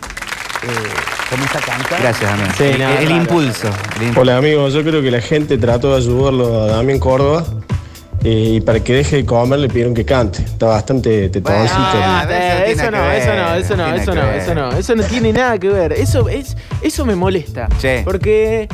comencé 1.30 1.58
a 1.58 1.60
cantar. 1.62 2.00
gracias, 2.02 2.30
Damián. 2.30 2.50
Sí, 2.56 2.64
el, 2.64 2.78
no, 2.78 2.88
el 2.90 2.98
claro. 3.06 3.16
impulso. 3.16 3.68
el 3.96 4.02
impulso. 4.02 4.20
Hola 4.20 4.36
amigos, 4.36 4.74
yo 4.74 4.82
creo 4.84 5.00
que 5.02 5.10
la 5.10 5.20
gente 5.22 5.56
trató 5.58 5.90
de 5.92 5.96
ayudarlo 5.96 6.62
a 6.62 6.66
Damián 6.66 6.98
Córdoba 6.98 7.44
eh, 8.24 8.54
y 8.56 8.60
para 8.60 8.80
que 8.80 8.94
deje 8.94 9.16
de 9.16 9.24
comer 9.24 9.60
le 9.60 9.68
pidieron 9.68 9.94
que 9.94 10.04
cante. 10.04 10.42
Está 10.42 10.66
bastante 10.66 11.28
tetoncito. 11.28 11.74
Ah, 11.78 12.26
Eh, 12.28 12.64
eso 12.72 12.82
tiene 12.82 12.82
eso 12.82 12.90
no, 12.90 13.12
eso 13.12 13.36
no, 13.36 13.54
eso 13.54 13.76
no, 13.76 13.94
eso 13.94 14.14
no, 14.14 14.30
eso 14.32 14.54
no, 14.54 14.72
eso 14.72 14.96
no 14.96 15.02
tiene 15.04 15.32
nada 15.32 15.58
que 15.58 15.68
ver. 15.68 15.92
Eso 15.92 16.28
es, 16.28 16.56
eso 16.82 17.06
me 17.06 17.14
molesta. 17.14 17.68
Sí. 17.78 17.88
Porque 18.04 18.68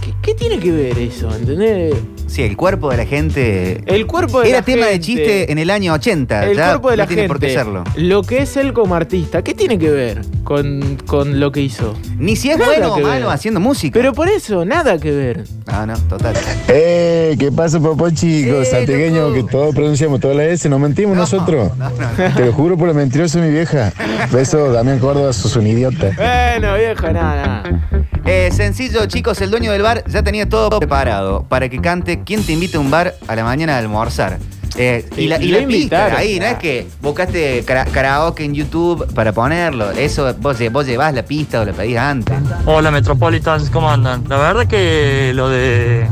¿qué, 0.00 0.12
qué 0.22 0.34
tiene 0.34 0.58
que 0.60 0.70
ver 0.70 0.98
eso? 0.98 1.34
¿Entendés? 1.34 1.94
Sí, 2.28 2.42
el 2.42 2.56
cuerpo 2.56 2.90
de 2.90 2.98
la 2.98 3.06
gente. 3.06 3.82
El 3.86 4.06
cuerpo 4.06 4.42
de 4.42 4.50
Era 4.50 4.58
la 4.58 4.64
tema 4.64 4.86
de 4.86 5.00
chiste 5.00 5.50
en 5.50 5.58
el 5.58 5.70
año 5.70 5.94
80. 5.94 6.46
El 6.46 6.56
ya 6.56 6.68
cuerpo 6.68 6.90
de 6.90 6.96
no 6.96 7.02
la 7.02 7.06
tiene 7.06 7.22
gente. 7.22 7.34
por 7.34 7.40
qué 7.40 7.50
serlo. 7.52 7.84
Lo 7.96 8.22
que 8.22 8.42
es 8.42 8.56
él 8.56 8.72
como 8.72 8.94
artista, 8.94 9.42
¿qué 9.42 9.54
tiene 9.54 9.78
que 9.78 9.90
ver 9.90 10.20
con, 10.48 10.96
con 11.06 11.40
lo 11.40 11.52
que 11.52 11.60
hizo? 11.60 11.94
Ni 12.16 12.34
si 12.34 12.48
es 12.50 12.56
Nada 12.56 12.70
bueno 12.72 12.92
o 12.92 12.96
que 12.96 13.02
ver. 13.02 13.10
malo 13.12 13.30
haciendo 13.30 13.60
música. 13.60 13.92
Pero 13.92 14.14
por 14.14 14.28
eso, 14.30 14.64
nada 14.64 14.96
que 14.98 15.10
ver. 15.12 15.44
No, 15.66 15.84
no, 15.84 15.98
total. 16.08 16.34
¡Eh! 16.68 17.36
¿Qué 17.38 17.52
pasa, 17.52 17.78
papá 17.78 18.10
chico? 18.14 18.62
Eh, 18.62 18.64
Santiagueño, 18.64 19.28
loco. 19.28 19.34
que 19.34 19.42
todos 19.44 19.74
pronunciamos 19.74 20.20
todas 20.20 20.38
las 20.38 20.46
S, 20.46 20.66
no 20.70 20.78
mentimos 20.78 21.14
No, 21.16 21.20
nosotros. 21.24 21.76
no, 21.76 21.90
no, 21.90 22.34
Te 22.34 22.46
lo 22.46 22.52
juro 22.54 22.78
por 22.78 22.88
la 22.88 22.94
mentirosa 22.94 23.38
mi 23.40 23.50
vieja. 23.50 23.92
Beso, 24.32 24.72
Damián 24.72 24.98
Córdoba, 25.00 25.34
sos 25.34 25.54
un 25.56 25.66
idiota. 25.66 26.12
Bueno, 26.16 26.74
viejo, 26.76 27.12
nada, 27.12 27.46
nada. 27.62 27.88
Eh, 28.24 28.48
sencillo, 28.50 29.04
chicos, 29.04 29.38
el 29.42 29.50
dueño 29.50 29.70
del 29.70 29.82
bar 29.82 30.02
ya 30.06 30.22
tenía 30.22 30.48
todo 30.48 30.70
preparado 30.78 31.44
para 31.46 31.68
que 31.68 31.78
cante 31.78 32.22
¿Quién 32.24 32.42
te 32.42 32.52
invita 32.52 32.78
a 32.78 32.80
un 32.80 32.90
bar 32.90 33.14
a 33.26 33.36
la 33.36 33.44
mañana 33.44 33.74
a 33.76 33.78
almorzar? 33.80 34.38
Eh, 34.80 35.04
y 35.16 35.26
la, 35.26 35.42
y 35.42 35.48
la 35.48 35.66
pista 35.66 36.16
ahí, 36.16 36.38
no 36.38 36.46
es 36.46 36.54
que 36.58 36.86
buscaste 37.02 37.64
kara- 37.64 37.84
karaoke 37.86 38.44
en 38.44 38.54
YouTube 38.54 39.12
para 39.12 39.32
ponerlo. 39.32 39.90
Eso 39.90 40.32
vos, 40.40 40.56
vos 40.70 40.86
llevás 40.86 41.12
la 41.14 41.24
pista 41.24 41.60
o 41.60 41.64
la 41.64 41.72
pedís 41.72 41.96
antes. 41.96 42.36
Hola 42.64 42.92
Metropolitans, 42.92 43.70
¿cómo 43.70 43.90
andan? 43.90 44.22
La 44.28 44.36
verdad 44.36 44.66
que 44.68 45.32
lo 45.34 45.48
de 45.48 46.06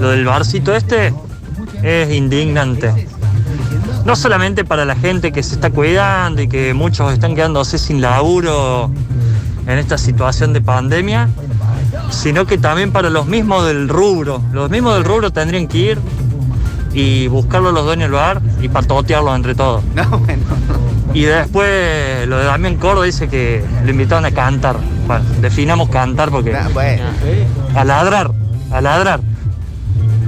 lo 0.00 0.10
del 0.10 0.24
barcito 0.24 0.74
este 0.74 1.14
es 1.84 2.12
indignante. 2.12 2.92
No 4.04 4.16
solamente 4.16 4.64
para 4.64 4.84
la 4.84 4.96
gente 4.96 5.30
que 5.30 5.44
se 5.44 5.54
está 5.54 5.70
cuidando 5.70 6.42
y 6.42 6.48
que 6.48 6.74
muchos 6.74 7.12
están 7.12 7.36
quedándose 7.36 7.78
sin 7.78 8.00
laburo 8.00 8.90
en 9.66 9.78
esta 9.78 9.96
situación 9.96 10.52
de 10.52 10.60
pandemia, 10.60 11.28
sino 12.10 12.46
que 12.46 12.58
también 12.58 12.90
para 12.90 13.10
los 13.10 13.26
mismos 13.26 13.64
del 13.66 13.88
rubro. 13.88 14.42
Los 14.52 14.70
mismos 14.70 14.94
del 14.94 15.04
rubro 15.04 15.32
tendrían 15.32 15.68
que 15.68 15.78
ir 15.78 15.98
y 16.96 17.28
buscarlo 17.28 17.68
a 17.68 17.72
los 17.72 17.84
dueños 17.84 18.04
del 18.04 18.12
bar 18.12 18.40
y 18.62 18.68
patotearlos 18.70 19.36
entre 19.36 19.54
todos. 19.54 19.82
No, 19.94 20.18
bueno. 20.18 20.42
Y 21.12 21.22
después 21.24 22.26
lo 22.26 22.38
de 22.38 22.44
Damián 22.44 22.76
Córdoba 22.76 23.04
dice 23.04 23.28
que 23.28 23.62
lo 23.84 23.90
invitaron 23.90 24.24
a 24.24 24.30
cantar. 24.32 24.76
Bueno, 25.06 25.24
definamos 25.40 25.88
cantar 25.90 26.30
porque 26.30 26.54
Ah, 26.54 26.68
bueno. 26.72 27.04
a 27.74 27.84
ladrar, 27.84 28.30
a 28.70 28.80
ladrar. 28.80 29.20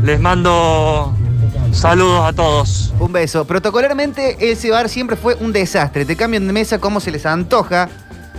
Les 0.02 0.20
mando 0.20 1.14
saludos 1.72 2.24
a 2.26 2.32
todos. 2.34 2.92
Un 3.00 3.12
beso. 3.12 3.46
Protocolarmente, 3.46 4.50
ese 4.50 4.70
bar 4.70 4.88
siempre 4.90 5.16
fue 5.16 5.34
un 5.40 5.52
desastre. 5.52 6.04
Te 6.04 6.16
cambian 6.16 6.46
de 6.46 6.52
mesa 6.52 6.78
como 6.78 7.00
se 7.00 7.10
les 7.10 7.24
antoja, 7.26 7.88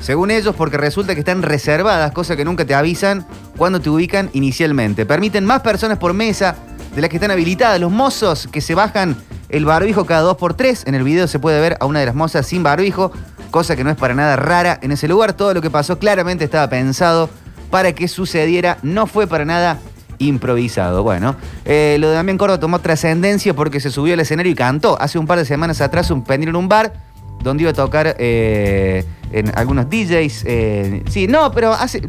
según 0.02 0.32
ellos, 0.32 0.56
porque 0.56 0.78
resulta 0.78 1.14
que 1.14 1.20
están 1.20 1.42
reservadas, 1.42 2.12
cosa 2.12 2.36
que 2.36 2.46
nunca 2.46 2.64
te 2.66 2.74
avisan 2.76 3.26
cuando 3.58 3.80
te 3.80 3.90
ubican 3.90 4.30
inicialmente. 4.34 5.06
Permiten 5.06 5.46
más 5.46 5.62
personas 5.62 5.98
por 5.98 6.14
mesa 6.14 6.56
de 6.96 7.02
las 7.02 7.10
que 7.10 7.18
están 7.18 7.32
habilitadas. 7.32 7.80
Los 7.80 7.92
mozos 7.92 8.48
que 8.52 8.62
se 8.62 8.76
bajan 8.76 9.16
el 9.50 9.66
barbijo 9.66 10.06
cada 10.06 10.22
dos 10.22 10.38
por 10.38 10.54
tres. 10.54 10.84
En 10.86 10.96
el 10.96 11.04
video 11.04 11.28
se 11.28 11.40
puede 11.40 11.60
ver 11.60 11.78
a 11.80 11.86
una 11.86 12.00
de 12.00 12.06
las 12.06 12.16
mozas 12.16 12.46
sin 12.48 12.64
barbijo, 12.64 13.12
cosa 13.52 13.76
que 13.76 13.84
no 13.84 13.90
es 13.90 13.98
para 13.98 14.14
nada 14.14 14.36
rara 14.36 14.80
en 14.82 14.92
ese 14.92 15.08
lugar. 15.08 15.34
Todo 15.34 15.54
lo 15.54 15.62
que 15.62 15.70
pasó 15.70 16.00
claramente 16.00 16.44
estaba 16.44 16.70
pensado 16.70 17.30
para 17.72 17.94
que 17.94 18.08
sucediera. 18.08 18.78
No 18.84 19.08
fue 19.08 19.28
para 19.28 19.46
nada 19.46 19.80
improvisado. 20.20 21.04
Bueno, 21.04 21.36
eh, 21.66 21.98
lo 22.00 22.10
de 22.10 22.16
Damián 22.16 22.38
Córdoba 22.38 22.60
tomó 22.60 22.80
trascendencia 22.80 23.54
porque 23.54 23.80
se 23.80 23.90
subió 23.90 24.14
al 24.14 24.20
escenario 24.20 24.52
y 24.52 24.56
cantó. 24.56 25.00
Hace 25.02 25.18
un 25.18 25.28
par 25.28 25.40
de 25.40 25.46
semanas 25.46 25.82
atrás 25.82 26.12
un 26.12 26.24
pendiente 26.24 26.52
en 26.52 26.56
un 26.56 26.70
bar 26.70 26.94
donde 27.42 27.64
iba 27.64 27.72
a 27.72 27.76
tocar 27.76 28.16
eh, 28.20 29.06
en 29.32 29.52
algunos 29.58 29.90
DJs. 29.90 30.44
eh, 30.46 31.04
sí, 31.10 31.28
no, 31.28 31.52
pero 31.52 31.74
hace. 31.74 32.02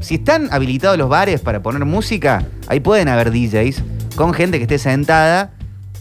si 0.00 0.16
están 0.16 0.52
habilitados 0.52 0.98
los 0.98 1.08
bares 1.08 1.40
para 1.40 1.62
poner 1.62 1.84
música, 1.84 2.44
ahí 2.68 2.80
pueden 2.80 3.08
haber 3.08 3.32
DJs 3.32 3.82
con 4.16 4.32
gente 4.34 4.58
que 4.58 4.64
esté 4.64 4.78
sentada 4.78 5.50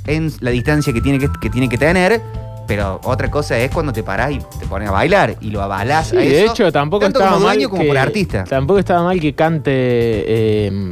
en 0.08 0.32
la 0.39 0.51
distancia 0.51 0.92
que 0.94 1.01
tiene 1.01 1.20
que, 1.20 1.30
que 1.42 1.50
tiene 1.50 1.70
que 1.70 1.78
tener. 1.78 2.22
Pero 2.68 3.01
otra 3.04 3.32
cosa 3.32 3.58
es 3.58 3.72
cuando 3.72 3.92
te 3.92 4.04
parás 4.04 4.32
y 4.32 4.38
te 4.60 4.68
pones 4.68 4.88
a 4.89 4.92
bailar 4.92 5.36
y 5.42 5.50
lo 5.50 5.62
avalás 5.63 6.10
Sí, 6.10 6.18
a 6.18 6.20
de 6.20 6.44
eso, 6.44 6.54
hecho, 6.54 6.72
tampoco 6.72 7.06
tanto 7.06 7.18
estaba 7.20 7.36
como 7.38 7.48
mal 7.48 7.63
como 7.68 7.82
que- 7.82 7.88
por 7.88 7.98
artista. 7.98 8.44
Tampoco 8.44 8.78
estaba 8.80 9.01
mal 9.04 9.20
que 9.20 9.34
cante 9.34 9.72
eh, 9.74 10.92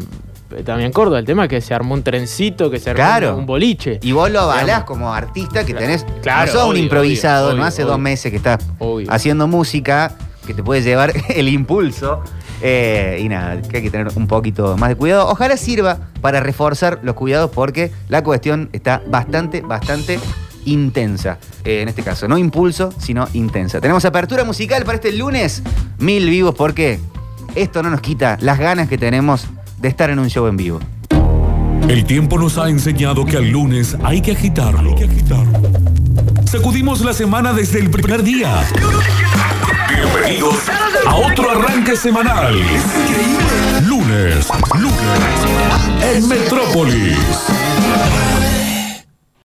también 0.65 0.91
Córdoba. 0.91 1.19
El 1.19 1.25
tema 1.25 1.43
es 1.43 1.49
que 1.49 1.61
se 1.61 1.75
armó 1.75 1.93
un 1.93 2.01
trencito, 2.01 2.71
que 2.71 2.79
se 2.79 2.89
armó 2.89 2.97
Claro. 3.03 3.37
un 3.37 3.45
boliche. 3.45 3.99
Y 4.01 4.11
vos 4.11 4.31
lo 4.31 4.39
avalás 4.39 4.65
Digamos. 4.65 4.85
como 4.87 5.13
artista 5.13 5.63
que 5.65 5.75
tenés. 5.75 6.03
Claro, 6.23 6.51
no 6.51 6.59
sos 6.59 6.69
un 6.69 6.77
improvisado, 6.77 7.49
obvio, 7.49 7.57
no 7.59 7.65
hace 7.65 7.83
dos 7.83 7.99
meses 7.99 8.31
que 8.31 8.37
estás 8.37 8.57
haciendo 9.09 9.47
música 9.47 10.13
que 10.47 10.55
te 10.55 10.63
puede 10.63 10.81
llevar 10.81 11.13
el 11.29 11.47
impulso. 11.49 12.21
Eh, 12.61 13.19
y 13.21 13.29
nada, 13.29 13.61
que 13.61 13.77
hay 13.77 13.83
que 13.83 13.91
tener 13.91 14.07
un 14.15 14.27
poquito 14.27 14.77
más 14.77 14.89
de 14.89 14.95
cuidado. 14.95 15.27
Ojalá 15.29 15.57
sirva 15.57 15.97
para 16.21 16.39
reforzar 16.39 16.99
los 17.03 17.15
cuidados 17.15 17.51
porque 17.51 17.91
la 18.09 18.23
cuestión 18.23 18.69
está 18.73 19.01
bastante, 19.07 19.61
bastante 19.61 20.19
intensa. 20.65 21.37
Eh, 21.63 21.81
en 21.81 21.89
este 21.89 22.03
caso, 22.03 22.27
no 22.27 22.37
impulso, 22.37 22.91
sino 22.99 23.27
intensa. 23.33 23.79
Tenemos 23.79 24.05
apertura 24.05 24.43
musical 24.43 24.83
para 24.83 24.95
este 24.95 25.13
lunes. 25.13 25.63
Mil 25.99 26.29
vivos 26.29 26.55
porque 26.55 26.99
esto 27.55 27.83
no 27.83 27.89
nos 27.89 28.01
quita 28.01 28.37
las 28.41 28.59
ganas 28.59 28.87
que 28.87 28.97
tenemos 28.97 29.47
de 29.79 29.87
estar 29.87 30.09
en 30.09 30.19
un 30.19 30.29
show 30.29 30.47
en 30.47 30.57
vivo. 30.57 30.79
El 31.87 32.05
tiempo 32.05 32.37
nos 32.37 32.57
ha 32.57 32.69
enseñado 32.69 33.25
que 33.25 33.37
al 33.37 33.49
lunes 33.49 33.95
hay 34.03 34.21
que 34.21 34.33
agitarlo. 34.33 34.93
Sacudimos 36.45 37.01
la 37.01 37.13
semana 37.13 37.53
desde 37.53 37.79
el 37.79 37.89
primer 37.89 38.23
día. 38.23 38.61
Bienvenidos 39.97 40.69
a 41.07 41.15
otro 41.15 41.49
arranque 41.49 41.95
semanal. 41.95 42.53
Lunes, 43.81 44.47
lunes, 44.75 45.03
en 46.03 46.27
Metrópolis. 46.27 47.17